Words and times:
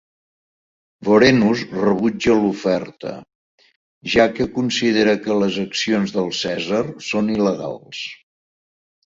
Vorenus 1.09 1.59
rebutja 1.81 2.37
l'oferta, 2.39 3.11
ja 4.15 4.25
que 4.39 4.49
considera 4.57 5.15
que 5.27 5.37
les 5.45 5.61
accions 5.67 6.17
del 6.17 6.33
Cèsar 6.41 6.83
són 7.11 7.31
il·legals. 7.37 8.03